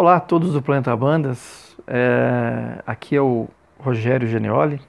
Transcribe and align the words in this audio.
Olá 0.00 0.14
a 0.14 0.20
todos 0.20 0.52
do 0.52 0.62
Planeta 0.62 0.96
Bandas, 0.96 1.76
é, 1.84 2.80
aqui 2.86 3.16
é 3.16 3.20
o 3.20 3.48
Rogério 3.80 4.28
Genioli. 4.28 4.80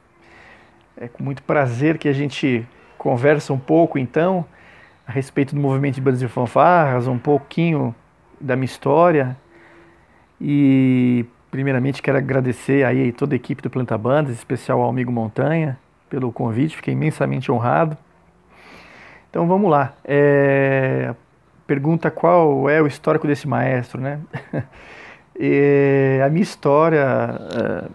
É 0.95 1.07
com 1.07 1.23
muito 1.23 1.41
prazer 1.41 1.97
que 1.97 2.07
a 2.07 2.13
gente 2.13 2.63
conversa 2.95 3.51
um 3.51 3.57
pouco 3.57 3.97
então 3.97 4.45
a 5.07 5.11
respeito 5.11 5.55
do 5.55 5.59
movimento 5.59 5.95
de 5.95 6.01
bandas 6.01 6.21
e 6.21 6.27
fanfarras, 6.27 7.07
um 7.07 7.17
pouquinho 7.17 7.95
da 8.39 8.55
minha 8.55 8.65
história 8.65 9.35
e 10.39 11.25
primeiramente 11.49 12.03
quero 12.03 12.19
agradecer 12.19 12.85
aí 12.85 13.11
toda 13.11 13.33
a 13.33 13.35
equipe 13.35 13.63
do 13.63 13.69
Planeta 13.71 13.97
Bandas, 13.97 14.33
em 14.33 14.35
especial 14.35 14.79
ao 14.79 14.89
amigo 14.91 15.11
Montanha 15.11 15.79
pelo 16.07 16.31
convite, 16.31 16.75
fiquei 16.75 16.93
imensamente 16.93 17.51
honrado. 17.51 17.97
Então 19.31 19.47
vamos 19.47 19.71
lá. 19.71 19.91
É, 20.05 21.15
pergunta 21.69 22.09
qual 22.09 22.67
é 22.67 22.81
o 22.81 22.87
histórico 22.87 23.27
desse 23.27 23.47
maestro, 23.47 24.01
né? 24.01 24.19
e, 25.39 26.19
a 26.25 26.27
minha 26.27 26.41
história, 26.41 26.97
é, 26.99 27.89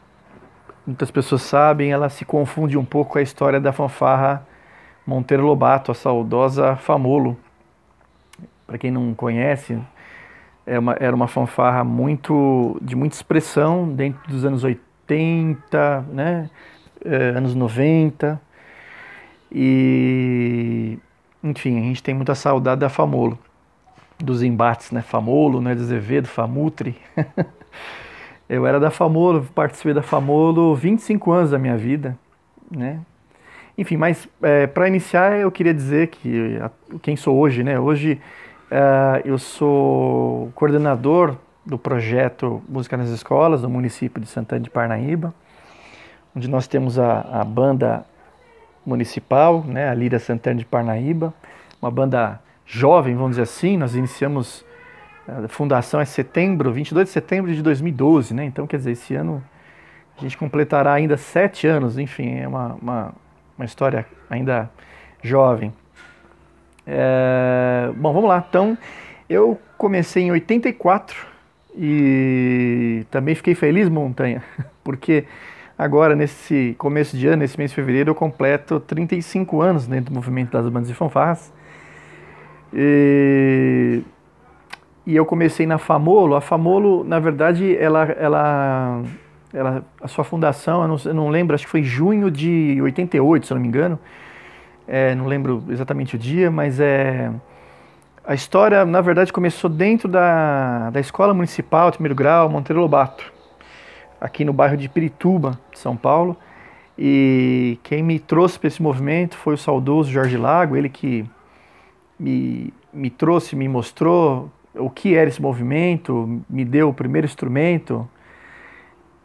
muitas 0.87 1.11
pessoas 1.11 1.43
sabem, 1.43 1.91
ela 1.91 2.09
se 2.09 2.25
confunde 2.25 2.79
um 2.79 2.85
pouco 2.85 3.15
com 3.15 3.19
a 3.19 3.23
história 3.23 3.61
da 3.61 3.73
fanfarra 3.73 4.47
Monteiro 5.05 5.45
Lobato, 5.45 5.91
a 5.91 5.95
saudosa 5.95 6.77
Famolo. 6.77 7.37
Para 8.65 8.79
quem 8.79 8.93
não 8.93 9.13
conhece, 9.13 9.77
é 10.65 10.79
uma, 10.79 10.97
era 11.01 11.15
uma 11.17 11.27
fanfarra 11.27 11.83
muito 11.83 12.79
de 12.81 12.95
muita 12.95 13.17
expressão 13.17 13.89
dentro 13.89 14.23
dos 14.31 14.45
anos 14.45 14.63
80, 14.63 16.03
né? 16.13 16.49
É, 17.05 17.17
anos 17.31 17.57
90. 17.57 18.41
E 19.51 20.97
enfim, 21.43 21.77
a 21.77 21.83
gente 21.83 22.05
tem 22.05 22.15
muita 22.15 22.37
saudade 22.37 22.81
da 22.81 22.89
Famolo 22.89 23.37
dos 24.19 24.43
embates, 24.43 24.91
né? 24.91 25.03
Famolo, 25.03 25.61
né? 25.61 25.73
Azevedo, 25.73 26.27
Famutri. 26.27 26.97
eu 28.49 28.67
era 28.67 28.79
da 28.79 28.91
Famolo, 28.91 29.47
participei 29.55 29.95
da 29.95 30.03
Famolo 30.03 30.75
25 30.75 31.33
anos 31.33 31.51
da 31.51 31.59
minha 31.59 31.77
vida, 31.77 32.17
né? 32.71 33.01
Enfim, 33.77 33.97
mas 33.97 34.29
é, 34.41 34.67
para 34.67 34.87
iniciar 34.87 35.39
eu 35.39 35.51
queria 35.51 35.75
dizer 35.75 36.09
que 36.09 36.59
quem 37.03 37.17
sou 37.17 37.37
hoje, 37.37 37.65
né? 37.65 37.79
Hoje 37.79 38.21
é, 38.71 39.23
eu 39.25 39.37
sou 39.37 40.53
coordenador 40.55 41.37
do 41.67 41.79
projeto 41.79 42.63
Música 42.69 42.97
nas 42.97 43.09
Escolas 43.09 43.63
do 43.63 43.69
município 43.69 44.21
de 44.21 44.29
Santana 44.29 44.61
de 44.61 44.71
Parnaíba, 44.71 45.35
onde 46.37 46.49
nós 46.49 46.69
temos 46.69 46.99
a, 46.99 47.21
a 47.41 47.45
banda 47.45 48.05
municipal, 48.87 49.65
né? 49.67 49.89
A 49.89 49.95
Lira 49.95 50.19
Santana 50.19 50.57
de 50.57 50.65
Parnaíba, 50.65 51.35
uma 51.83 51.91
banda 51.91 52.41
jovem, 52.67 53.15
vamos 53.15 53.33
dizer 53.33 53.43
assim, 53.43 53.77
nós 53.77 53.95
iniciamos 53.95 54.65
a 55.27 55.49
fundação 55.49 56.01
é 56.01 56.05
setembro, 56.05 56.71
22 56.71 57.07
de 57.07 57.13
setembro 57.13 57.53
de 57.53 57.63
2012, 57.63 58.35
né? 58.35 58.45
Então, 58.45 58.67
quer 58.67 58.77
dizer, 58.77 58.93
esse 58.93 59.15
ano 59.15 59.43
a 60.19 60.21
gente 60.21 60.37
completará 60.37 60.93
ainda 60.93 61.17
sete 61.17 61.67
anos, 61.67 61.99
enfim, 61.99 62.39
é 62.39 62.47
uma, 62.47 62.75
uma, 62.75 63.15
uma 63.57 63.65
história 63.65 64.07
ainda 64.29 64.71
jovem. 65.23 65.73
É, 66.87 67.91
bom, 67.97 68.13
vamos 68.13 68.29
lá. 68.29 68.45
Então, 68.47 68.77
eu 69.29 69.59
comecei 69.79 70.25
em 70.25 70.31
84 70.31 71.17
e 71.75 73.07
também 73.11 73.35
fiquei 73.35 73.55
feliz, 73.55 73.89
Montanha, 73.89 74.43
porque 74.85 75.25
agora, 75.77 76.15
nesse 76.15 76.75
começo 76.79 77.17
de 77.17 77.27
ano, 77.27 77.39
nesse 77.39 77.57
mês 77.57 77.71
de 77.71 77.75
fevereiro, 77.75 78.11
eu 78.11 78.15
completo 78.15 78.79
35 78.79 79.63
anos 79.63 79.87
dentro 79.87 80.13
do 80.13 80.15
movimento 80.15 80.53
das 80.53 80.69
bandas 80.69 80.89
de 80.89 80.95
fanfarras. 80.95 81.51
E, 82.75 84.03
e 85.07 85.15
eu 85.15 85.25
comecei 85.25 85.65
na 85.67 85.79
Famolo. 85.79 86.35
A 86.35 86.41
Famolo, 86.41 87.05
na 87.05 87.21
verdade, 87.21 87.77
ela, 87.77 88.03
ela, 88.05 89.03
ela, 89.53 89.85
a 90.03 90.09
sua 90.09 90.25
fundação, 90.25 90.83
eu 90.83 90.89
não, 90.89 90.97
eu 91.05 91.15
não 91.15 91.29
lembro, 91.29 91.55
acho 91.55 91.65
que 91.65 91.71
foi 91.71 91.85
junho 91.85 92.31
de 92.31 92.81
88, 92.83 93.47
se 93.47 93.53
eu 93.53 93.55
não 93.55 93.63
me 93.63 93.69
engano. 93.69 93.99
É, 94.87 95.15
não 95.15 95.27
lembro 95.27 95.63
exatamente 95.71 96.17
o 96.17 96.19
dia, 96.19 96.51
mas 96.51 96.81
é 96.81 97.31
a 98.27 98.35
história, 98.35 98.85
na 98.85 99.01
verdade, 99.03 99.33
começou 99.33 99.69
dentro 99.69 100.09
da, 100.09 100.91
da 100.91 100.99
Escola 100.99 101.35
Municipal 101.35 101.91
de 101.91 101.99
Primeiro 101.99 102.15
Grau 102.15 102.49
Monteiro 102.49 102.81
Lobato, 102.81 103.31
aqui 104.19 104.45
no 104.45 104.53
bairro 104.53 104.79
de 104.79 104.89
Pirituba, 104.89 105.59
São 105.75 105.95
Paulo. 105.95 106.37
E 106.99 107.79
quem 107.83 108.03
me 108.03 108.19
trouxe 108.19 108.59
para 108.59 108.69
esse 108.69 108.83
movimento 108.83 109.37
foi 109.37 109.55
o 109.55 109.59
saudoso 109.59 110.11
Jorge 110.11 110.39
Lago, 110.39 110.75
ele 110.75 110.89
que 110.89 111.27
me, 112.19 112.73
me 112.93 113.11
trouxe, 113.11 113.57
me 113.57 113.69
mostrou 113.69 114.51
o 114.75 114.91
que 114.91 115.15
era 115.15 115.29
esse 115.29 115.41
movimento, 115.41 116.43
me 116.49 116.65
deu 116.65 116.89
o 116.89 116.95
primeiro 116.95 117.27
instrumento, 117.27 118.09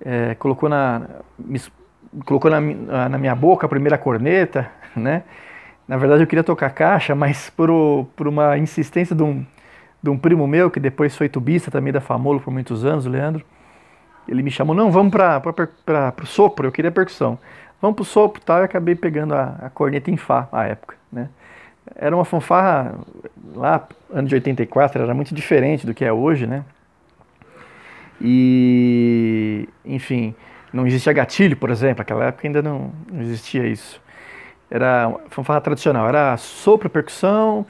é, 0.02 0.36
colocou, 0.36 0.70
na, 0.70 1.08
me, 1.38 1.60
colocou 2.26 2.50
na, 2.50 2.62
na, 3.10 3.18
minha 3.18 3.36
boca 3.36 3.66
a 3.66 3.70
primeira 3.70 3.98
corneta, 3.98 4.70
né? 4.96 5.24
Na 5.88 5.98
verdade 5.98 6.22
eu 6.22 6.28
queria 6.28 6.44
tocar 6.44 6.70
caixa, 6.70 7.16
mas 7.16 7.50
por, 7.50 7.70
por 8.16 8.28
uma 8.28 8.58
insistência 8.58 9.16
de 9.16 9.24
um, 9.24 9.44
de 10.02 10.10
um 10.10 10.18
primo 10.18 10.48
meu, 10.48 10.70
que 10.70 10.80
depois 10.80 11.18
foi 11.18 11.28
tubista 11.28 11.72
também 11.72 11.92
da 11.92 12.00
Famolo 12.00 12.40
por 12.40 12.52
muitos 12.52 12.86
anos, 12.86 13.08
o 13.08 13.10
Leandro, 13.10 13.44
ele 14.28 14.44
me 14.44 14.52
chamou, 14.52 14.76
não, 14.76 14.92
vamos 14.92 15.12
para 15.12 15.42
o 16.22 16.26
sopro, 16.28 16.68
eu 16.68 16.72
queria 16.72 16.92
percussão. 16.92 17.40
Vamos 17.82 17.96
para 17.96 18.04
o 18.04 18.06
sopro 18.06 18.42
tal, 18.42 18.60
e 18.60 18.64
acabei 18.66 18.94
pegando 18.94 19.34
a, 19.34 19.56
a 19.64 19.70
corneta 19.70 20.12
em 20.12 20.18
Fá, 20.18 20.48
à 20.52 20.68
época, 20.68 20.96
né? 21.12 21.30
Era 21.96 22.16
uma 22.16 22.26
fanfarra 22.26 22.96
lá, 23.56 23.88
ano 24.12 24.28
de 24.28 24.36
84, 24.36 25.02
era 25.02 25.14
muito 25.14 25.34
diferente 25.34 25.86
do 25.86 25.94
que 25.94 26.06
é 26.06 26.12
hoje, 26.12 26.48
né? 26.48 26.64
E, 28.22 29.68
enfim, 29.86 30.36
não 30.74 30.86
existia 30.86 31.14
gatilho, 31.14 31.56
por 31.58 31.70
exemplo, 31.70 32.00
naquela 32.00 32.26
época 32.26 32.48
ainda 32.48 32.62
não, 32.62 32.92
não 33.12 33.22
existia 33.22 33.66
isso. 33.66 34.02
Era 34.70 35.14
fanfarra 35.30 35.62
tradicional, 35.62 36.08
era 36.08 36.38
sopro, 36.38 36.90
percussão, 36.90 37.66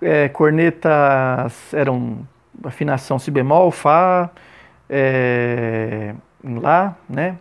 é, 0.00 0.28
cornetas 0.28 1.74
eram 1.74 2.26
afinação 2.64 3.18
si 3.18 3.30
bemol, 3.30 3.70
fá, 3.70 4.30
é, 4.88 6.14
em 6.42 6.58
lá, 6.58 6.96
né? 7.08 7.36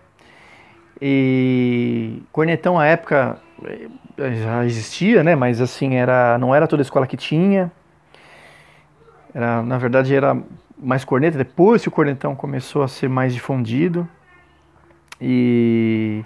E 1.01 2.23
cornetão 2.31 2.77
à 2.79 2.85
época 2.85 3.39
já 4.17 4.65
existia, 4.65 5.23
né? 5.23 5.35
Mas 5.35 5.61
assim, 5.61 5.95
era, 5.95 6.37
não 6.37 6.53
era 6.53 6.67
toda 6.67 6.81
a 6.81 6.83
escola 6.83 7.05
que 7.05 7.17
tinha. 7.17 7.71
Era, 9.33 9.61
na 9.61 9.77
verdade, 9.77 10.15
era 10.15 10.35
mais 10.77 11.05
corneta. 11.05 11.37
Depois 11.37 11.81
que 11.81 11.87
o 11.87 11.91
cornetão 11.91 12.35
começou 12.35 12.83
a 12.83 12.87
ser 12.87 13.07
mais 13.07 13.33
difundido. 13.33 14.07
E, 15.21 16.23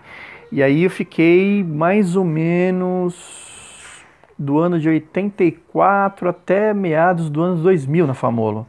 e 0.52 0.62
aí 0.64 0.84
eu 0.84 0.90
fiquei 0.90 1.64
mais 1.64 2.16
ou 2.16 2.26
menos 2.26 4.04
do 4.38 4.58
ano 4.58 4.80
de 4.80 4.90
84 4.90 6.30
até 6.30 6.74
meados 6.74 7.30
do 7.30 7.42
ano 7.42 7.62
2000 7.62 8.08
na 8.08 8.14
Famolo. 8.14 8.68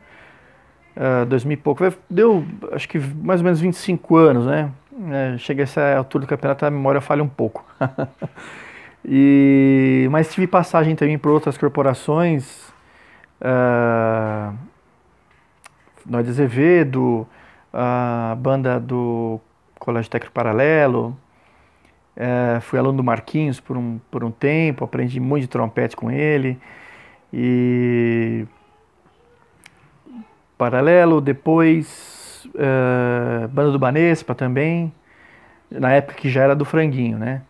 Uh, 0.96 1.24
2000 1.26 1.54
e 1.54 1.56
pouco. 1.56 1.84
Deu, 2.10 2.44
acho 2.72 2.88
que 2.88 2.98
mais 2.98 3.40
ou 3.40 3.44
menos 3.44 3.60
25 3.60 4.16
anos, 4.16 4.46
né? 4.46 4.70
É, 5.10 5.38
chega 5.38 5.62
a 5.62 5.64
essa 5.64 5.96
altura 5.96 6.26
do 6.26 6.28
campeonato, 6.28 6.66
a 6.66 6.70
memória 6.70 7.00
falha 7.00 7.22
um 7.22 7.28
pouco. 7.28 7.64
E, 9.04 10.06
mas 10.10 10.32
tive 10.32 10.46
passagem 10.46 10.94
também 10.94 11.18
por 11.18 11.32
outras 11.32 11.58
corporações, 11.58 12.68
uh, 13.40 14.56
Nós 16.06 16.24
de 16.24 16.30
Azevedo, 16.30 17.26
a 17.72 18.36
banda 18.38 18.78
do 18.78 19.40
Colégio 19.78 20.10
Técnico 20.10 20.32
Paralelo, 20.32 21.16
uh, 22.16 22.60
fui 22.60 22.78
aluno 22.78 22.98
do 22.98 23.04
Marquinhos 23.04 23.58
por 23.58 23.76
um, 23.76 23.98
por 24.10 24.22
um 24.22 24.30
tempo, 24.30 24.84
aprendi 24.84 25.18
muito 25.18 25.42
de 25.42 25.48
trompete 25.48 25.96
com 25.96 26.10
ele. 26.10 26.58
E 27.32 28.46
Paralelo, 30.56 31.20
depois 31.20 32.46
uh, 32.54 33.48
banda 33.48 33.72
do 33.72 33.78
Banespa 33.78 34.32
também, 34.32 34.92
na 35.68 35.90
época 35.90 36.14
que 36.14 36.28
já 36.30 36.42
era 36.42 36.54
do 36.54 36.64
Franguinho, 36.64 37.18
né? 37.18 37.42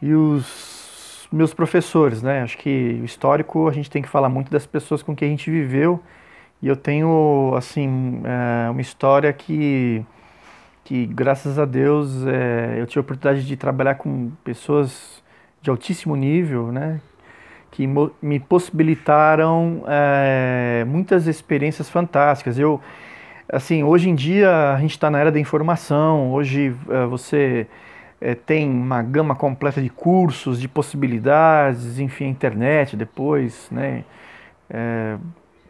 E 0.00 0.12
os 0.12 0.75
meus 1.32 1.52
professores, 1.54 2.22
né? 2.22 2.42
Acho 2.42 2.56
que 2.58 2.98
o 3.02 3.04
histórico 3.04 3.68
a 3.68 3.72
gente 3.72 3.90
tem 3.90 4.02
que 4.02 4.08
falar 4.08 4.28
muito 4.28 4.50
das 4.50 4.66
pessoas 4.66 5.02
com 5.02 5.14
quem 5.14 5.28
a 5.28 5.30
gente 5.30 5.50
viveu. 5.50 6.00
E 6.62 6.68
eu 6.68 6.76
tenho, 6.76 7.54
assim, 7.56 8.22
é, 8.24 8.70
uma 8.70 8.80
história 8.80 9.32
que, 9.32 10.04
que 10.84 11.06
graças 11.06 11.58
a 11.58 11.64
Deus, 11.64 12.26
é, 12.26 12.76
eu 12.80 12.86
tive 12.86 13.00
a 13.00 13.02
oportunidade 13.02 13.46
de 13.46 13.56
trabalhar 13.56 13.96
com 13.96 14.30
pessoas 14.44 15.22
de 15.60 15.70
altíssimo 15.70 16.16
nível, 16.16 16.72
né? 16.72 17.00
Que 17.70 17.86
me 18.22 18.40
possibilitaram 18.40 19.84
é, 19.86 20.84
muitas 20.86 21.26
experiências 21.26 21.90
fantásticas. 21.90 22.58
Eu, 22.58 22.80
assim, 23.52 23.82
hoje 23.82 24.08
em 24.08 24.14
dia 24.14 24.74
a 24.74 24.80
gente 24.80 24.92
está 24.92 25.10
na 25.10 25.18
era 25.18 25.30
da 25.30 25.38
informação. 25.38 26.32
Hoje 26.32 26.74
você 27.10 27.66
é, 28.20 28.34
tem 28.34 28.68
uma 28.70 29.02
gama 29.02 29.34
completa 29.34 29.80
de 29.82 29.90
cursos, 29.90 30.60
de 30.60 30.68
possibilidades, 30.68 31.98
enfim, 31.98 32.26
a 32.26 32.28
internet 32.28 32.96
depois, 32.96 33.68
né? 33.70 34.04
É, 34.70 35.16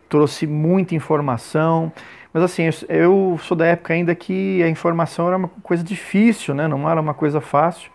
trouxe 0.09 0.47
muita 0.47 0.95
informação, 0.95 1.93
Mas 2.33 2.43
assim, 2.45 2.65
eu 2.89 3.39
sou 3.43 3.57
da 3.57 3.67
época 3.67 3.95
ainda 3.95 4.15
que 4.15 4.63
a 4.63 4.69
informação 4.69 5.27
era 5.29 5.37
uma 5.37 5.49
coisa 5.63 5.83
difícil, 5.83 6.55
né? 6.55 6.69
não 6.69 6.89
era 6.91 7.01
uma 7.01 7.15
coisa 7.15 7.41
fácil. 7.41 7.91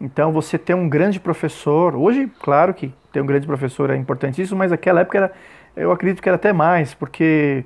Então 0.00 0.32
você 0.32 0.58
ter 0.58 0.74
um 0.74 0.88
grande 0.88 1.20
professor, 1.20 1.96
hoje, 1.96 2.30
claro 2.40 2.74
que 2.74 2.92
ter 3.12 3.20
um 3.20 3.26
grande 3.26 3.46
professor 3.46 3.90
é 3.90 3.96
importantíssimo, 3.96 4.58
mas 4.58 4.70
naquela 4.70 5.00
época 5.00 5.18
era, 5.18 5.32
eu 5.76 5.92
acredito 5.92 6.22
que 6.22 6.28
era 6.28 6.36
até 6.36 6.52
mais, 6.52 6.94
porque 6.94 7.64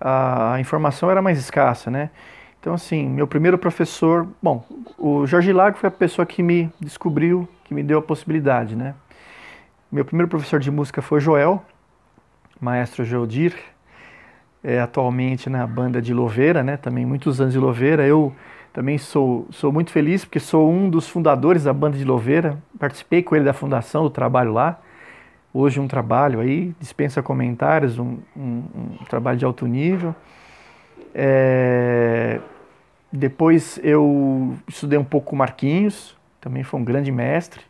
a 0.00 0.56
informação 0.60 1.10
era 1.10 1.22
mais 1.22 1.38
escassa, 1.38 1.90
né? 1.90 2.10
Então, 2.62 2.74
assim, 2.74 3.08
meu 3.08 3.26
primeiro 3.26 3.58
professor, 3.58 4.24
bom, 4.40 4.64
o 4.96 5.26
Jorge 5.26 5.52
Lago 5.52 5.76
foi 5.76 5.88
a 5.88 5.90
pessoa 5.90 6.24
que 6.24 6.44
me 6.44 6.70
descobriu, 6.78 7.48
que 7.64 7.74
me 7.74 7.82
deu 7.82 7.98
a 7.98 8.02
possibilidade, 8.02 8.76
né? 8.76 8.94
Meu 9.90 10.04
primeiro 10.04 10.28
professor 10.28 10.60
de 10.60 10.70
música 10.70 11.02
foi 11.02 11.18
Joel, 11.18 11.60
maestro 12.60 13.04
Jodir, 13.04 13.52
é, 14.62 14.78
atualmente 14.78 15.50
na 15.50 15.66
banda 15.66 16.00
de 16.00 16.14
Louveira, 16.14 16.62
né? 16.62 16.76
Também 16.76 17.04
muitos 17.04 17.40
anos 17.40 17.52
de 17.52 17.58
Louveira. 17.58 18.06
Eu 18.06 18.32
também 18.72 18.96
sou, 18.96 19.48
sou 19.50 19.72
muito 19.72 19.90
feliz 19.90 20.24
porque 20.24 20.38
sou 20.38 20.70
um 20.70 20.88
dos 20.88 21.08
fundadores 21.08 21.64
da 21.64 21.72
banda 21.72 21.98
de 21.98 22.04
Louveira. 22.04 22.62
Participei 22.78 23.24
com 23.24 23.34
ele 23.34 23.44
da 23.44 23.52
fundação 23.52 24.04
do 24.04 24.10
trabalho 24.10 24.52
lá. 24.52 24.78
Hoje 25.52 25.80
um 25.80 25.88
trabalho 25.88 26.38
aí, 26.38 26.72
dispensa 26.78 27.24
comentários, 27.24 27.98
um, 27.98 28.18
um, 28.36 28.62
um 29.00 29.04
trabalho 29.08 29.36
de 29.36 29.44
alto 29.44 29.66
nível. 29.66 30.14
É, 31.12 31.81
depois 33.12 33.78
eu 33.82 34.56
estudei 34.66 34.98
um 34.98 35.04
pouco 35.04 35.30
com 35.30 35.36
Marquinhos, 35.36 36.16
também 36.40 36.62
foi 36.62 36.80
um 36.80 36.84
grande 36.84 37.12
mestre. 37.12 37.60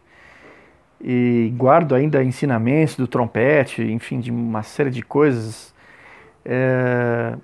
E 1.00 1.53
guardo 1.56 1.97
ainda 1.97 2.23
ensinamentos 2.23 2.94
do 2.94 3.09
trompete, 3.09 3.83
enfim, 3.83 4.21
de 4.21 4.31
uma 4.31 4.62
série 4.62 4.91
de 4.91 5.03
coisas. 5.03 5.75
É, 6.44 7.35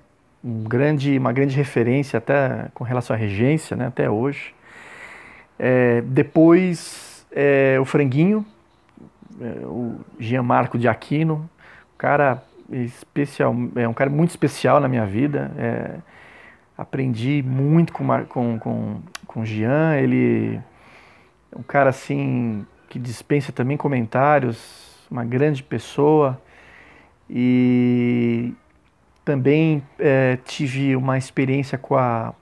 um 0.41 0.63
grande, 0.63 1.17
uma 1.17 1.33
grande 1.33 1.55
referência 1.55 2.17
até 2.17 2.67
com 2.73 2.85
relação 2.85 3.13
à 3.13 3.19
regência, 3.19 3.75
né, 3.75 3.87
até 3.87 4.09
hoje. 4.09 4.55
É, 5.57 6.01
depois 6.01 7.27
é, 7.33 7.77
o 7.81 7.83
Franguinho, 7.83 8.45
é, 9.41 9.65
o 9.65 9.99
Gianmarco 10.17 10.77
de 10.77 10.87
Aquino, 10.87 11.49
um 11.93 11.97
cara 11.97 12.41
especial, 12.71 13.53
é 13.75 13.85
um 13.85 13.93
cara 13.93 14.09
muito 14.09 14.29
especial 14.29 14.79
na 14.79 14.87
minha 14.87 15.05
vida. 15.05 15.51
É, 15.57 15.95
aprendi 16.79 17.43
muito 17.45 17.91
com, 17.91 18.07
com, 18.25 18.57
com, 18.57 19.01
com 19.27 19.41
o 19.41 19.45
Jean, 19.45 19.97
ele 19.97 20.55
é 21.51 21.57
um 21.57 21.61
cara 21.61 21.89
assim 21.89 22.65
que 22.87 22.97
dispensa 22.97 23.51
também 23.51 23.75
comentários, 23.75 25.05
uma 25.11 25.25
grande 25.25 25.61
pessoa. 25.61 26.41
E 27.29 28.53
também 29.25 29.83
é, 29.99 30.37
tive 30.45 30.95
uma 30.95 31.17
experiência 31.17 31.77
com 31.77 31.97
a, 31.97 32.33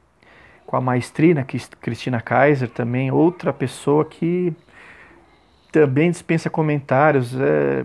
com 0.68 0.78
a 0.78 0.82
maestrina, 0.82 1.44
Cristina 1.82 2.22
Kaiser, 2.22 2.70
também 2.70 3.10
outra 3.12 3.52
pessoa 3.52 4.06
que 4.06 4.54
também 5.72 6.12
dispensa 6.12 6.48
comentários. 6.48 7.36
É, 7.36 7.84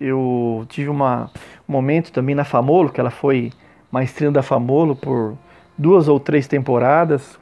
eu 0.00 0.64
tive 0.68 0.88
uma, 0.88 1.28
um 1.68 1.72
momento 1.72 2.12
também 2.12 2.36
na 2.36 2.44
Famolo, 2.44 2.90
que 2.90 3.00
ela 3.00 3.10
foi 3.10 3.52
maestrina 3.90 4.30
da 4.30 4.42
Famolo 4.44 4.94
por 4.94 5.36
duas 5.76 6.08
ou 6.08 6.18
três 6.18 6.46
temporadas. 6.46 7.38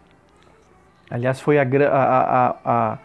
Aliás, 1.10 1.40
foi 1.40 1.58
a, 1.58 1.62
a, 1.62 2.56
a, 2.64 2.98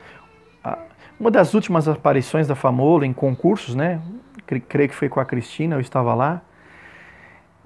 uma 1.19 1.29
das 1.29 1.53
últimas 1.53 1.87
aparições 1.87 2.47
da 2.47 2.55
Famolo 2.55 3.03
em 3.03 3.13
concursos, 3.13 3.75
né? 3.75 4.01
Creio 4.67 4.89
que 4.89 4.95
foi 4.95 5.09
com 5.09 5.19
a 5.19 5.25
Cristina, 5.25 5.75
eu 5.75 5.81
estava 5.81 6.13
lá. 6.15 6.41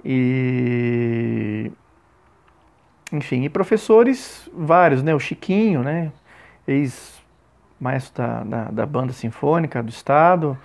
E 0.03 1.71
enfim, 3.11 3.43
e 3.43 3.49
professores 3.49 4.49
vários, 4.51 5.03
né? 5.03 5.13
O 5.13 5.19
Chiquinho, 5.19 5.83
né? 5.83 6.11
Ex-maestro 6.67 8.23
da, 8.23 8.43
da, 8.43 8.63
da, 8.71 8.85
banda 8.85 9.13
sinfônica 9.13 9.83
do 9.83 9.89
estado. 9.89 10.57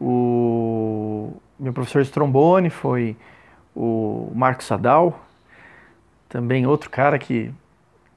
O 0.00 1.32
meu 1.58 1.72
professor 1.72 2.02
de 2.02 2.10
trombone 2.10 2.70
foi 2.70 3.16
o 3.74 4.30
Marcos 4.34 4.66
Sadal, 4.66 5.20
também 6.30 6.66
outro 6.66 6.88
cara 6.88 7.18
que 7.18 7.52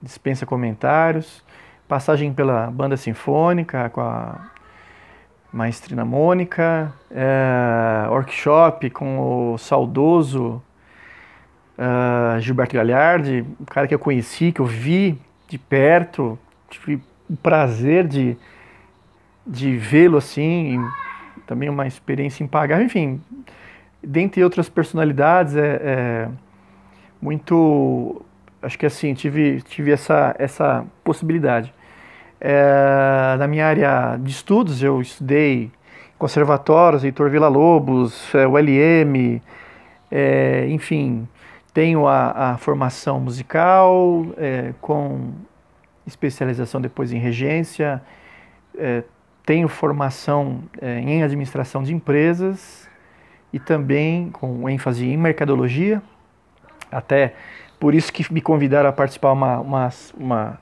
dispensa 0.01 0.45
comentários. 0.45 1.43
Passagem 1.87 2.31
pela 2.31 2.71
banda 2.71 2.95
sinfônica 2.95 3.89
com 3.89 3.99
a 3.99 4.39
Maestrina 5.51 6.05
Mônica, 6.05 6.93
é, 7.11 8.07
workshop 8.07 8.89
com 8.89 9.53
o 9.53 9.57
saudoso 9.57 10.61
uh, 11.77 12.39
Gilberto 12.39 12.75
Galhardi, 12.75 13.45
um 13.59 13.65
cara 13.65 13.87
que 13.87 13.93
eu 13.93 13.99
conheci, 13.99 14.51
que 14.51 14.61
eu 14.61 14.65
vi 14.65 15.19
de 15.47 15.57
perto, 15.57 16.39
tive 16.69 17.01
o 17.29 17.35
prazer 17.35 18.07
de, 18.07 18.35
de 19.45 19.77
vê-lo 19.77 20.17
assim, 20.17 20.79
também 21.45 21.69
uma 21.69 21.85
experiência 21.85 22.43
impagável, 22.43 22.85
enfim, 22.85 23.21
dentre 24.01 24.43
outras 24.43 24.69
personalidades, 24.69 25.55
é, 25.55 25.81
é 25.83 26.29
muito, 27.23 28.21
acho 28.61 28.77
que 28.77 28.85
assim, 28.85 29.13
tive, 29.13 29.61
tive 29.61 29.91
essa, 29.91 30.35
essa 30.37 30.85
possibilidade. 31.05 31.73
É, 32.41 33.37
na 33.39 33.47
minha 33.47 33.65
área 33.65 34.17
de 34.17 34.29
estudos, 34.29 34.83
eu 34.83 35.01
estudei 35.01 35.71
conservatórios, 36.17 37.05
Heitor 37.05 37.29
Villa-Lobos, 37.29 38.35
é, 38.35 38.45
ULM, 38.45 39.41
é, 40.11 40.67
enfim, 40.67 41.25
tenho 41.73 42.05
a, 42.05 42.51
a 42.51 42.57
formação 42.57 43.21
musical 43.21 44.25
é, 44.37 44.73
com 44.81 45.31
especialização 46.05 46.81
depois 46.81 47.13
em 47.13 47.19
regência, 47.19 48.01
é, 48.77 49.03
tenho 49.45 49.69
formação 49.69 50.61
é, 50.81 50.99
em 50.99 51.23
administração 51.23 51.81
de 51.83 51.93
empresas 51.93 52.89
e 53.53 53.59
também 53.59 54.29
com 54.29 54.67
ênfase 54.69 55.05
em 55.05 55.15
mercadologia, 55.15 56.01
até 56.93 57.33
por 57.79 57.93
isso 57.93 58.13
que 58.13 58.31
me 58.33 58.41
convidaram 58.41 58.89
a 58.89 58.93
participar 58.93 59.31
uma, 59.31 59.59
uma, 59.59 59.89
uma 60.17 60.59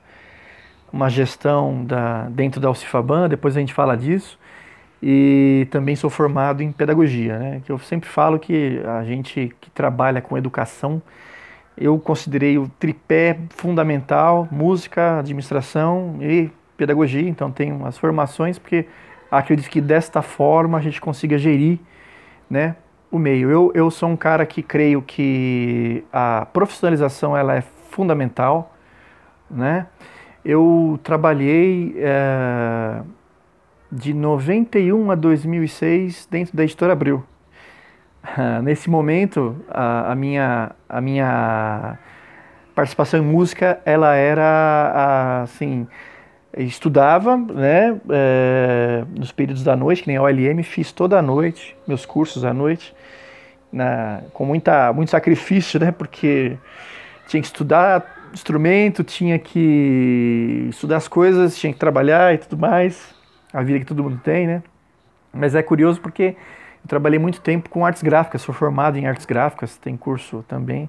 uma 0.92 1.08
gestão 1.08 1.84
da, 1.84 2.24
dentro 2.28 2.60
da 2.60 2.68
Alcifaban, 2.68 3.28
depois 3.28 3.56
a 3.56 3.60
gente 3.60 3.72
fala 3.72 3.96
disso. 3.96 4.38
E 5.02 5.66
também 5.70 5.96
sou 5.96 6.08
formado 6.08 6.62
em 6.62 6.70
pedagogia, 6.70 7.36
né? 7.38 7.62
Que 7.64 7.72
eu 7.72 7.78
sempre 7.78 8.08
falo 8.08 8.38
que 8.38 8.80
a 8.86 9.02
gente 9.02 9.52
que 9.60 9.70
trabalha 9.70 10.20
com 10.20 10.38
educação, 10.38 11.02
eu 11.76 11.98
considerei 11.98 12.56
o 12.58 12.68
tripé 12.78 13.36
fundamental, 13.50 14.46
música, 14.50 15.18
administração 15.18 16.18
e 16.20 16.50
pedagogia, 16.76 17.28
então 17.28 17.50
tenho 17.50 17.84
as 17.84 17.98
formações 17.98 18.58
porque 18.58 18.86
acredito 19.30 19.68
que 19.70 19.80
desta 19.80 20.22
forma 20.22 20.78
a 20.78 20.80
gente 20.80 21.00
consiga 21.00 21.38
gerir, 21.38 21.80
né, 22.48 22.76
o 23.12 23.18
meio. 23.18 23.48
Eu, 23.50 23.70
eu 23.74 23.90
sou 23.90 24.08
um 24.08 24.16
cara 24.16 24.44
que 24.44 24.62
creio 24.62 25.00
que 25.02 26.04
a 26.12 26.46
profissionalização 26.52 27.36
ela 27.36 27.54
é 27.54 27.60
fundamental, 27.60 28.74
né? 29.48 29.86
eu 30.44 30.98
trabalhei 31.02 31.94
é, 31.98 33.00
de 33.90 34.12
91 34.12 35.10
a 35.10 35.14
2006 35.14 36.26
dentro 36.30 36.56
da 36.56 36.64
editora 36.64 36.92
Abril. 36.92 37.24
Nesse 38.62 38.88
momento, 38.88 39.56
a, 39.68 40.12
a, 40.12 40.14
minha, 40.14 40.70
a 40.88 41.00
minha 41.00 41.98
participação 42.74 43.20
em 43.20 43.24
música, 43.24 43.80
ela 43.84 44.14
era 44.14 45.42
assim, 45.42 45.86
estudava, 46.56 47.36
né, 47.36 47.98
é, 48.10 49.04
nos 49.18 49.32
períodos 49.32 49.64
da 49.64 49.74
noite, 49.74 50.02
que 50.02 50.08
nem 50.08 50.16
a 50.16 50.22
OLM, 50.22 50.62
fiz 50.62 50.92
toda 50.92 51.18
a 51.18 51.22
noite, 51.22 51.76
meus 51.86 52.04
cursos 52.04 52.44
à 52.44 52.52
noite, 52.52 52.94
na, 53.72 54.20
com 54.32 54.44
muita, 54.44 54.92
muito 54.92 55.10
sacrifício, 55.10 55.80
né, 55.80 55.90
porque 55.90 56.56
tinha 57.26 57.40
que 57.40 57.46
estudar 57.46 58.30
instrumento, 58.32 59.04
tinha 59.04 59.38
que 59.38 60.68
estudar 60.70 60.96
as 60.96 61.08
coisas, 61.08 61.56
tinha 61.56 61.72
que 61.72 61.78
trabalhar 61.78 62.34
e 62.34 62.38
tudo 62.38 62.58
mais, 62.58 63.14
a 63.52 63.62
vida 63.62 63.78
que 63.78 63.84
todo 63.84 64.02
mundo 64.02 64.20
tem, 64.22 64.46
né? 64.46 64.62
Mas 65.32 65.54
é 65.54 65.62
curioso 65.62 66.00
porque 66.00 66.34
eu 66.82 66.88
trabalhei 66.88 67.18
muito 67.18 67.40
tempo 67.40 67.68
com 67.68 67.84
artes 67.84 68.02
gráficas, 68.02 68.42
sou 68.42 68.54
formado 68.54 68.98
em 68.98 69.06
artes 69.06 69.26
gráficas, 69.26 69.76
tem 69.76 69.96
curso 69.96 70.44
também. 70.48 70.88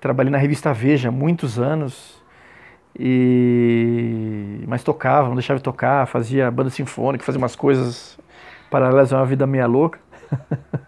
Trabalhei 0.00 0.30
na 0.30 0.38
revista 0.38 0.72
Veja 0.72 1.10
muitos 1.10 1.58
anos, 1.58 2.19
e 2.98 4.64
mas 4.66 4.82
tocava, 4.82 5.28
não 5.28 5.34
deixava 5.34 5.58
de 5.58 5.64
tocar, 5.64 6.06
fazia 6.06 6.50
banda 6.50 6.70
sinfônica, 6.70 7.24
fazia 7.24 7.38
umas 7.38 7.56
coisas 7.56 8.18
paralelas 8.70 9.12
a 9.12 9.18
uma 9.18 9.26
vida 9.26 9.46
meia 9.46 9.66
louca. 9.66 9.98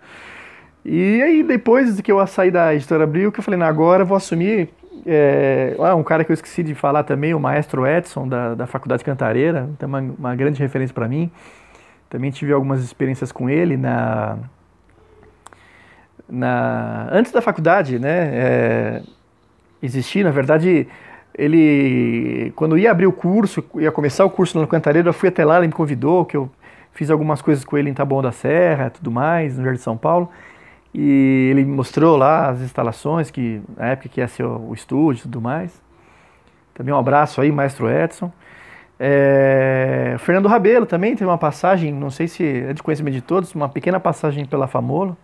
e 0.85 1.23
aí 1.23 1.43
depois 1.43 2.01
que 2.01 2.13
eu 2.13 2.25
saí 2.27 2.51
da 2.51 2.75
editora 2.75 3.05
Abril, 3.05 3.33
que 3.33 3.41
eu 3.41 3.45
falei, 3.45 3.61
agora 3.63 4.03
eu 4.03 4.07
vou 4.07 4.17
assumir 4.17 4.71
é, 5.07 5.75
ah, 5.79 5.95
um 5.95 6.03
cara 6.03 6.25
que 6.25 6.31
eu 6.31 6.35
esqueci 6.35 6.63
de 6.63 6.75
falar 6.75 7.03
também, 7.03 7.35
o 7.35 7.41
maestro 7.41 7.87
Edson, 7.87 8.29
da, 8.29 8.55
da 8.55 8.67
Faculdade 8.67 9.05
Cantareira, 9.05 9.69
tem 9.79 9.89
uma, 9.89 10.01
uma 10.01 10.37
grande 10.37 10.61
referência 10.61 10.95
para 10.95 11.09
mim. 11.09 11.31
Também 12.09 12.31
tive 12.31 12.53
algumas 12.53 12.83
experiências 12.85 13.33
com 13.33 13.49
ele 13.49 13.77
na, 13.77 14.39
na, 16.29 17.09
antes 17.11 17.33
da 17.33 17.41
faculdade, 17.41 17.99
né? 17.99 18.31
É, 18.33 19.03
existir, 19.83 20.23
na 20.23 20.31
verdade, 20.31 20.87
ele 21.35 22.53
quando 22.57 22.77
ia 22.77 22.91
abrir 22.91 23.07
o 23.07 23.13
curso, 23.13 23.65
ia 23.77 23.91
começar 23.91 24.25
o 24.25 24.31
curso 24.31 24.59
no 24.59 24.67
Cantareiro, 24.67 25.09
eu 25.09 25.13
fui 25.13 25.29
até 25.29 25.45
lá, 25.45 25.59
ele 25.59 25.69
me 25.69 25.73
convidou, 25.73 26.25
que 26.25 26.37
eu 26.37 26.51
fiz 26.93 27.11
algumas 27.11 27.41
coisas 27.41 27.65
com 27.65 27.77
ele 27.79 27.91
em 27.91 27.95
Taboão 27.95 28.23
da 28.23 28.33
Serra, 28.33 28.91
tudo 28.91 29.11
mais, 29.11 29.57
no 29.57 29.65
Jardim 29.65 29.79
de 29.79 29.83
São 29.83 29.97
Paulo. 29.97 30.31
E 30.95 31.49
ele 31.51 31.65
me 31.65 31.73
mostrou 31.73 32.17
lá 32.17 32.51
as 32.51 32.61
instalações, 32.61 33.31
que 33.31 33.63
na 33.77 33.87
época 33.87 34.09
que 34.09 34.21
ia 34.21 34.29
ser 34.29 34.45
o, 34.45 34.75
estúdio 34.75 35.21
e 35.21 35.23
tudo 35.23 35.41
mais. 35.41 35.81
Também 36.75 36.93
um 36.93 36.99
abraço 36.99 37.41
aí, 37.41 37.51
maestro 37.51 37.91
Edson. 37.91 38.31
É, 38.99 40.17
Fernando 40.19 40.49
Rabelo 40.49 40.87
também 40.87 41.17
teve 41.17 41.25
uma 41.29 41.39
passagem, 41.39 41.93
não 41.93 42.11
sei 42.11 42.29
se 42.29 42.45
é 42.45 42.73
de 42.73 42.83
conhecimento 42.83 43.15
de 43.15 43.23
todos, 43.23 43.55
uma 43.55 43.69
pequena 43.69 43.99
passagem 43.99 44.45
pela 44.45 44.67
Famolo. 44.67 45.17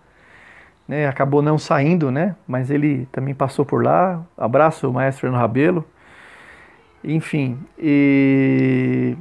Né, 0.86 1.06
acabou 1.06 1.42
não 1.42 1.58
saindo, 1.58 2.10
né? 2.10 2.34
Mas 2.46 2.70
ele 2.70 3.06
também 3.12 3.34
passou 3.34 3.62
por 3.62 3.84
lá. 3.84 4.24
Abraço, 4.38 4.90
maestro 4.90 5.20
Fernando 5.22 5.40
Rabelo. 5.40 5.84
Enfim, 7.02 7.58
e, 7.78 9.16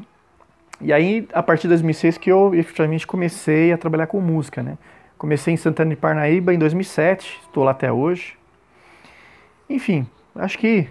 e 0.82 0.92
aí 0.92 1.28
a 1.32 1.44
partir 1.44 1.64
de 1.64 1.70
2006 1.70 2.18
que 2.18 2.32
eu 2.32 2.54
efetivamente 2.56 3.06
comecei 3.06 3.72
a 3.72 3.78
trabalhar 3.78 4.08
com 4.08 4.20
música, 4.20 4.64
né? 4.64 4.78
Comecei 5.18 5.54
em 5.54 5.58
Santana 5.58 5.92
de 5.92 5.96
Parnaíba 5.96 6.54
em 6.54 6.60
2007, 6.60 7.40
estou 7.44 7.64
lá 7.64 7.72
até 7.72 7.92
hoje. 7.92 8.38
Enfim, 9.70 10.08
acho 10.36 10.58
que 10.58 10.88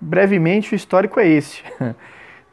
brevemente 0.00 0.72
o 0.72 0.76
histórico 0.76 1.18
é 1.18 1.26
esse, 1.26 1.62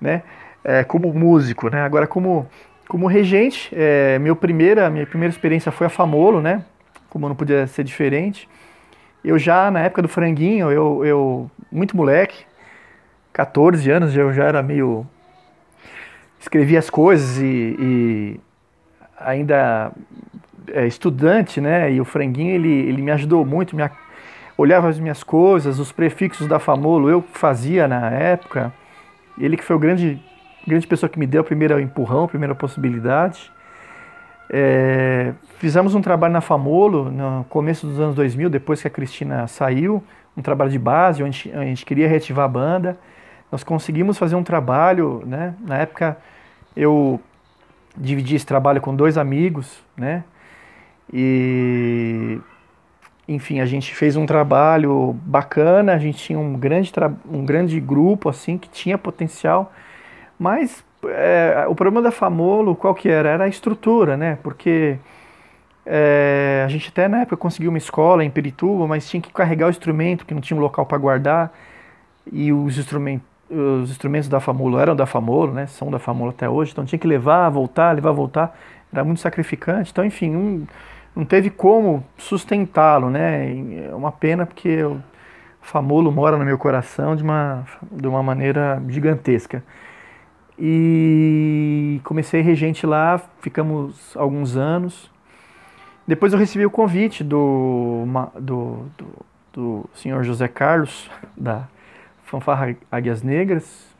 né? 0.01 0.24
É, 0.63 0.84
como 0.84 1.13
músico, 1.13 1.70
né? 1.70 1.82
Agora 1.82 2.08
como 2.08 2.48
como 2.88 3.08
regente, 3.08 3.72
é, 3.74 4.20
meu 4.20 4.36
primeira 4.36 4.89
minha 4.89 5.06
primeira 5.06 5.32
experiência 5.32 5.72
foi 5.72 5.88
a 5.88 5.89
Famolo, 5.89 6.42
né? 6.42 6.63
Como 7.10 7.27
não 7.27 7.36
podia 7.36 7.68
ser 7.68 7.84
diferente. 7.84 8.50
Eu 9.24 9.38
já 9.39 9.70
na 9.72 9.82
época 9.82 10.01
do 10.01 10.08
franguinho, 10.08 10.72
eu, 10.72 11.06
eu 11.06 11.51
muito 11.72 11.98
moleque, 11.98 12.46
14 13.36 13.92
anos, 13.92 14.15
eu 14.15 14.32
já 14.32 14.46
era 14.46 14.63
meio 14.63 15.06
escrevia 16.39 16.80
as 16.80 16.89
coisas 16.89 17.38
e, 17.38 17.75
e 17.77 18.39
ainda 19.20 19.92
é, 20.70 20.88
estudante, 20.88 21.60
né? 21.60 21.92
E 21.92 22.00
o 22.00 22.06
franguinho 22.06 22.56
ele, 22.56 22.72
ele 22.72 23.01
me 23.01 23.12
ajudou 23.12 23.46
muito, 23.46 23.75
me, 23.75 23.84
olhava 24.58 24.88
as 24.88 24.98
minhas 24.98 25.22
coisas, 25.22 25.80
os 25.80 25.92
prefixos 25.92 26.48
da 26.48 26.60
Famolo, 26.60 27.10
eu 27.10 27.22
fazia 27.22 27.89
na 27.89 28.10
época. 28.10 28.72
Ele 29.38 29.58
que 29.58 29.65
foi 29.65 29.75
o 29.75 29.80
grande, 29.80 30.18
grande 30.65 30.88
pessoa 30.88 31.10
que 31.10 31.20
me 31.20 31.27
deu 31.27 31.42
o 31.42 31.46
primeiro 31.46 31.77
empurrão, 31.77 32.24
a 32.24 32.27
primeira 32.30 32.56
possibilidade. 32.56 33.51
É, 34.50 35.34
fizemos 35.58 35.94
um 35.94 36.01
trabalho 36.01 36.32
na 36.32 36.39
Famolo 36.39 37.12
no 37.12 37.44
começo 37.50 37.86
dos 37.86 38.00
anos 38.00 38.15
2000, 38.15 38.50
depois 38.50 38.82
que 38.82 38.88
a 38.88 38.92
Cristina 38.92 39.46
saiu, 39.46 40.01
um 40.38 40.42
trabalho 40.42 40.72
de 40.72 40.80
base, 40.80 41.22
onde 41.22 41.51
a 41.54 41.65
gente 41.65 41.86
queria 41.86 42.08
reativar 42.08 42.46
a 42.46 42.48
banda. 42.48 42.98
Nós 43.52 43.64
conseguimos 43.64 44.18
fazer 44.18 44.36
um 44.36 44.44
trabalho, 44.44 45.24
né? 45.25 45.54
Na 45.62 45.78
época 45.78 46.18
eu 46.75 47.20
dividi 47.96 48.36
esse 48.36 48.46
trabalho 48.46 48.82
com 48.82 48.96
dois 48.96 49.18
amigos, 49.18 49.82
né? 49.96 50.24
E 51.12 52.40
enfim, 53.28 53.60
a 53.60 53.66
gente 53.66 53.96
fez 53.96 54.16
um 54.16 54.25
trabalho 54.25 55.16
bacana, 55.24 55.94
a 55.94 55.98
gente 55.98 56.18
tinha 56.20 56.38
um 56.38 56.54
grande, 56.54 56.92
um 57.30 57.44
grande 57.44 57.80
grupo 57.80 58.30
assim 58.30 58.58
que 58.58 58.70
tinha 58.70 58.98
potencial, 58.98 59.74
mas 60.38 60.84
é, 61.06 61.66
o 61.68 61.75
problema 61.75 62.02
da 62.02 62.12
Famolo, 62.12 62.75
qual 62.75 62.94
que 62.94 63.10
era? 63.10 63.30
Era 63.30 63.46
a 63.46 63.48
estrutura, 63.48 64.16
né? 64.16 64.38
Porque 64.44 64.98
é, 65.86 66.64
a 66.66 66.70
gente 66.70 66.90
até 66.90 67.08
na 67.08 67.22
época 67.22 67.38
conseguiu 67.38 67.70
uma 67.70 67.78
escola 67.78 68.24
em 68.24 68.30
Pirituba, 68.30 68.88
mas 68.88 69.10
tinha 69.10 69.22
que 69.22 69.32
carregar 69.32 69.68
o 69.68 69.70
instrumento, 69.70 70.25
que 70.25 70.34
não 70.34 70.42
tinha 70.42 70.58
um 70.58 70.62
local 70.62 70.86
para 70.86 70.98
guardar, 70.98 71.54
e 72.32 72.52
os 72.52 72.78
instrumentos, 72.78 73.25
os 73.50 73.90
instrumentos 73.90 74.28
da 74.28 74.40
Famolo 74.40 74.80
eram 74.80 74.96
da 74.96 75.06
Famolo, 75.06 75.54
né? 75.54 75.68
São 75.68 75.92
da 75.92 76.00
Famolo 76.00 76.32
até 76.32 76.50
hoje, 76.50 76.72
então 76.72 76.86
tinha 76.86 77.00
que 77.00 77.08
levar, 77.08 77.50
voltar, 77.50 77.94
levar, 77.94 78.12
voltar, 78.12 78.58
era 78.92 79.04
muito 79.04 79.22
sacrificante. 79.22 79.92
Então, 79.92 80.04
enfim, 80.04 80.36
um, 80.36 80.66
não 81.16 81.25
teve 81.25 81.50
como 81.50 82.04
sustentá-lo, 82.18 83.10
né? 83.10 83.88
É 83.90 83.96
uma 83.96 84.12
pena 84.12 84.46
porque 84.46 84.84
o 84.84 85.02
Famolo 85.62 86.12
mora 86.12 86.38
no 86.38 86.46
meu 86.46 86.58
coração 86.58 87.16
de 87.16 87.24
uma, 87.24 87.66
de 87.92 88.08
uma 88.08 88.24
maneira 88.24 88.82
gigantesca. 88.90 89.64
E 90.58 92.00
comecei 92.04 92.42
regente 92.42 92.86
lá, 92.86 93.22
ficamos 93.42 94.16
alguns 94.16 94.56
anos. 94.56 95.12
Depois 96.08 96.34
eu 96.34 96.40
recebi 96.40 96.66
o 96.66 96.70
convite 96.70 97.24
do, 97.24 98.06
do, 98.40 98.86
do, 98.98 99.25
do 99.52 99.90
senhor 99.94 100.24
José 100.24 100.48
Carlos, 100.48 101.10
da 101.36 101.68
Fanfarra 102.25 102.75
Águias 102.91 103.24
Negras. 103.24 103.96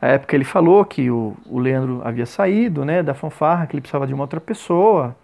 A 0.00 0.08
época 0.08 0.34
ele 0.34 0.44
falou 0.44 0.84
que 0.84 1.10
o, 1.10 1.36
o 1.46 1.58
Leandro 1.58 2.00
havia 2.04 2.26
saído 2.26 2.84
né, 2.84 3.02
da 3.02 3.14
fanfarra, 3.14 3.66
que 3.66 3.74
ele 3.74 3.80
precisava 3.80 4.06
de 4.06 4.14
uma 4.14 4.24
outra 4.24 4.40
pessoa 4.40 5.16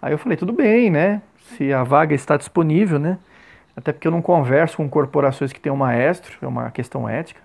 Aí 0.00 0.12
eu 0.12 0.18
falei, 0.18 0.36
tudo 0.36 0.52
bem, 0.52 0.90
né? 0.90 1.22
Se 1.36 1.72
a 1.72 1.82
vaga 1.82 2.14
está 2.14 2.36
disponível, 2.36 2.98
né? 2.98 3.18
Até 3.76 3.92
porque 3.92 4.06
eu 4.06 4.12
não 4.12 4.22
converso 4.22 4.76
com 4.76 4.88
corporações 4.88 5.52
que 5.52 5.60
têm 5.60 5.72
um 5.72 5.76
maestro, 5.76 6.38
é 6.40 6.46
uma 6.46 6.70
questão 6.70 7.08
ética. 7.08 7.40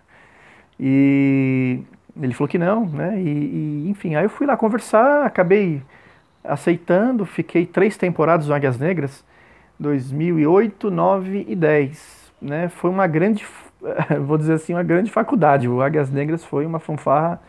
E 0.79 1.79
ele 2.22 2.34
falou 2.34 2.48
que 2.48 2.58
não, 2.58 2.86
né? 2.86 3.20
E, 3.20 3.86
e, 3.86 3.89
enfim, 3.89 4.15
aí 4.15 4.25
eu 4.25 4.29
fui 4.29 4.46
lá 4.46 4.58
conversar, 4.58 5.25
acabei 5.25 5.81
aceitando, 6.43 7.25
fiquei 7.25 7.65
três 7.65 7.98
temporadas 7.98 8.48
no 8.48 8.53
Águias 8.53 8.77
Negras, 8.77 9.25
2008, 9.79 10.91
9 10.91 11.46
e 11.48 11.55
10, 11.55 12.34
né? 12.41 12.70
Foi 12.70 12.89
uma 12.89 13.08
grande, 13.08 13.46
vou 14.26 14.38
dizer 14.38 14.54
assim, 14.54 14.74
uma 14.74 14.84
grande 14.84 15.12
faculdade. 15.12 15.68
O 15.68 15.82
Águias 15.82 16.10
Negras 16.10 16.44
foi 16.44 16.66
uma 16.66 16.80
fanfarra 16.80 17.42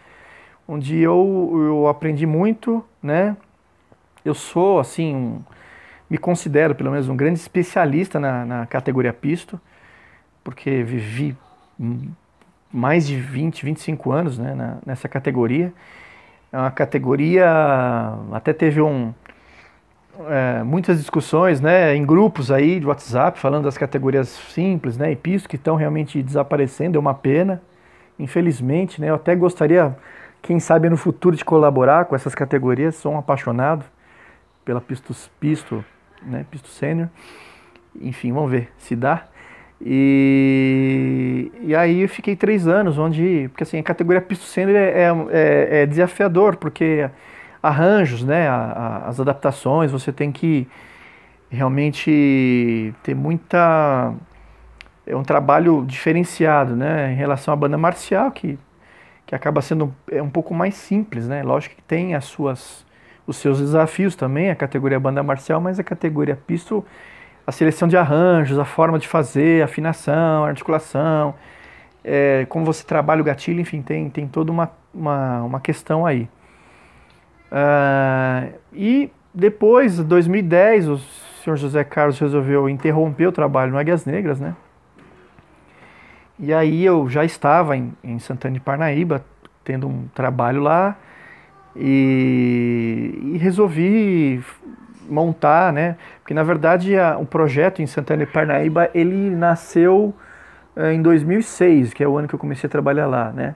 onde 0.66 0.98
eu, 0.98 1.50
eu 1.54 1.88
aprendi 1.88 2.26
muito, 2.26 2.84
né? 3.02 3.36
eu 4.24 4.34
sou, 4.34 4.78
assim, 4.78 5.14
um, 5.14 5.40
me 6.08 6.18
considero 6.18 6.74
pelo 6.74 6.90
menos 6.90 7.08
um 7.08 7.16
grande 7.16 7.38
especialista 7.38 8.20
na, 8.20 8.44
na 8.44 8.66
categoria 8.66 9.12
pisto, 9.12 9.60
porque 10.44 10.82
vivi 10.82 11.36
mais 12.72 13.06
de 13.06 13.16
20, 13.16 13.64
25 13.64 14.12
anos 14.12 14.38
né, 14.38 14.54
na, 14.54 14.78
nessa 14.84 15.08
categoria. 15.08 15.72
É 16.52 16.58
uma 16.58 16.70
categoria, 16.70 17.46
até 18.32 18.52
teve 18.52 18.80
um, 18.80 19.14
é, 20.28 20.62
muitas 20.62 20.98
discussões 20.98 21.60
né, 21.60 21.94
em 21.96 22.04
grupos 22.04 22.50
aí 22.50 22.78
de 22.78 22.86
WhatsApp 22.86 23.38
falando 23.38 23.64
das 23.64 23.78
categorias 23.78 24.28
simples 24.28 24.96
né, 24.96 25.12
e 25.12 25.16
pisto 25.16 25.48
que 25.48 25.56
estão 25.56 25.74
realmente 25.74 26.22
desaparecendo, 26.22 26.98
é 26.98 27.00
uma 27.00 27.14
pena, 27.14 27.62
infelizmente. 28.18 29.00
Né, 29.00 29.10
eu 29.10 29.14
até 29.14 29.34
gostaria, 29.34 29.96
quem 30.42 30.60
sabe 30.60 30.88
no 30.90 30.96
futuro, 30.96 31.34
de 31.34 31.44
colaborar 31.44 32.04
com 32.04 32.14
essas 32.14 32.34
categorias, 32.34 32.96
sou 32.96 33.12
um 33.12 33.18
apaixonado 33.18 33.84
pela 34.64 34.80
Pistos 34.80 35.30
Pisto, 35.40 35.84
né, 36.22 36.44
Pisto 36.50 36.68
Sênior. 36.68 37.08
Enfim, 38.00 38.32
vamos 38.32 38.50
ver 38.50 38.70
se 38.78 38.94
dá. 38.94 39.24
E, 39.84 41.50
e 41.60 41.74
aí 41.74 42.02
eu 42.02 42.08
fiquei 42.08 42.36
três 42.36 42.68
anos, 42.68 42.98
onde, 42.98 43.48
porque 43.48 43.64
assim, 43.64 43.78
a 43.78 43.82
categoria 43.82 44.20
Pisto 44.20 44.44
Sênior 44.44 44.76
é, 44.76 45.08
é, 45.30 45.82
é, 45.82 45.86
desafiador, 45.86 46.56
porque 46.56 47.10
arranjos, 47.62 48.24
né, 48.24 48.48
a, 48.48 48.54
a, 48.54 49.08
as 49.08 49.20
adaptações, 49.20 49.90
você 49.90 50.12
tem 50.12 50.32
que 50.32 50.66
realmente 51.50 52.94
ter 53.02 53.14
muita 53.14 54.14
é 55.06 55.16
um 55.16 55.22
trabalho 55.22 55.84
diferenciado, 55.86 56.76
né, 56.76 57.12
em 57.12 57.16
relação 57.16 57.52
à 57.52 57.56
banda 57.56 57.78
marcial 57.78 58.30
que 58.30 58.58
que 59.26 59.34
acaba 59.34 59.62
sendo 59.62 59.94
é 60.10 60.22
um 60.22 60.28
pouco 60.28 60.52
mais 60.54 60.74
simples, 60.74 61.26
né? 61.26 61.42
Lógico 61.42 61.76
que 61.76 61.82
tem 61.82 62.14
as 62.14 62.24
suas 62.26 62.84
os 63.26 63.36
seus 63.36 63.58
desafios 63.60 64.16
também, 64.16 64.50
a 64.50 64.54
categoria 64.54 64.98
banda 65.00 65.22
marcial, 65.22 65.60
mas 65.60 65.78
a 65.78 65.84
categoria 65.84 66.36
pisto, 66.36 66.84
a 67.46 67.52
seleção 67.52 67.88
de 67.88 67.96
arranjos, 67.96 68.58
a 68.58 68.64
forma 68.64 68.98
de 68.98 69.08
fazer, 69.08 69.62
a 69.62 69.66
afinação, 69.66 70.44
a 70.44 70.48
articulação, 70.48 71.34
é, 72.04 72.44
como 72.48 72.64
você 72.64 72.84
trabalha 72.84 73.20
o 73.20 73.24
gatilho, 73.24 73.60
enfim, 73.60 73.80
tem, 73.80 74.10
tem 74.10 74.26
toda 74.26 74.50
uma, 74.50 74.70
uma, 74.92 75.42
uma 75.44 75.60
questão 75.60 76.04
aí. 76.04 76.28
Uh, 77.52 78.54
e 78.72 79.12
depois, 79.34 79.98
em 79.98 80.04
2010, 80.04 80.88
o 80.88 80.98
senhor 81.44 81.56
José 81.56 81.84
Carlos 81.84 82.18
resolveu 82.18 82.66
interromper 82.68 83.26
o 83.26 83.32
trabalho 83.32 83.72
no 83.72 83.78
Águias 83.78 84.06
Negras, 84.06 84.40
né? 84.40 84.56
E 86.38 86.52
aí 86.52 86.84
eu 86.84 87.08
já 87.10 87.24
estava 87.24 87.76
em, 87.76 87.92
em 88.02 88.18
Santana 88.18 88.54
de 88.54 88.60
Parnaíba, 88.60 89.22
tendo 89.62 89.86
um 89.86 90.08
trabalho 90.14 90.62
lá, 90.62 90.96
e, 91.76 93.32
e 93.34 93.38
resolvi 93.38 94.42
montar, 95.08 95.72
né? 95.72 95.96
Porque 96.20 96.32
na 96.32 96.42
verdade 96.42 96.94
o 97.20 97.26
projeto 97.26 97.82
em 97.82 97.86
Santana 97.86 98.22
e 98.22 98.26
Parnaíba 98.26 98.90
ele 98.94 99.30
nasceu 99.30 100.14
é, 100.74 100.92
em 100.92 101.02
2006, 101.02 101.92
que 101.92 102.02
é 102.02 102.08
o 102.08 102.16
ano 102.16 102.26
que 102.26 102.34
eu 102.34 102.38
comecei 102.38 102.66
a 102.66 102.70
trabalhar 102.70 103.06
lá, 103.06 103.30
né? 103.30 103.54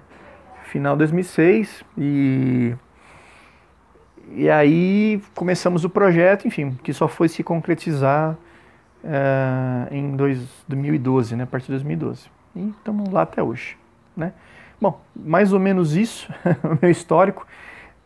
Final 0.64 0.94
de 0.94 0.98
2006 0.98 1.84
e 1.96 2.74
e 4.32 4.50
aí 4.50 5.20
começamos 5.34 5.84
o 5.84 5.90
projeto, 5.90 6.46
enfim, 6.46 6.76
que 6.82 6.92
só 6.92 7.06
foi 7.06 7.28
se 7.28 7.42
concretizar 7.42 8.36
uh, 9.04 9.94
em 9.94 10.16
2012, 10.16 11.36
né? 11.36 11.44
A 11.44 11.46
partir 11.46 11.66
de 11.66 11.72
2012. 11.72 12.28
E 12.56 12.68
estamos 12.70 13.08
lá 13.10 13.22
até 13.22 13.42
hoje, 13.42 13.76
né? 14.16 14.32
Bom, 14.80 15.00
mais 15.14 15.52
ou 15.52 15.60
menos 15.60 15.94
isso, 15.94 16.30
o 16.64 16.78
meu 16.80 16.90
histórico. 16.90 17.46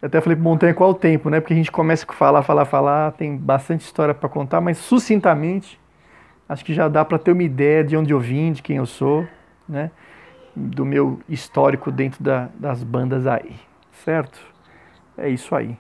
Eu 0.01 0.07
até 0.07 0.21
falei 0.21 0.37
para 0.37 0.43
Montanha 0.43 0.75
qual 0.75 0.91
o 0.91 0.95
tempo, 0.95 1.31
né? 1.31 1.41
Porque 1.41 1.53
a 1.53 1.57
gente 1.57 1.73
começa 1.73 2.07
a 2.09 2.13
falar, 2.13 2.43
falar, 2.43 2.65
falar, 2.65 3.13
tem 3.13 3.37
bastante 3.37 3.83
história 3.83 4.15
para 4.15 4.29
contar, 4.29 4.61
mas 4.61 4.79
sucintamente, 4.79 5.81
acho 6.49 6.65
que 6.65 6.73
já 6.73 6.89
dá 6.89 7.05
para 7.05 7.19
ter 7.19 7.33
uma 7.33 7.43
ideia 7.43 7.83
de 7.83 7.97
onde 7.97 8.13
eu 8.13 8.21
vim, 8.21 8.53
de 8.53 8.63
quem 8.63 8.77
eu 8.77 8.87
sou, 8.87 9.27
né? 9.69 9.91
Do 10.55 10.85
meu 10.85 11.21
histórico 11.29 11.91
dentro 11.91 12.23
da, 12.23 12.49
das 12.55 12.83
bandas 12.83 13.27
aí, 13.27 13.57
certo? 14.05 14.41
É 15.17 15.29
isso 15.29 15.55
aí. 15.55 15.77